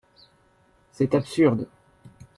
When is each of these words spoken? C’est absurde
C’est 0.93 1.13
absurde 1.13 1.67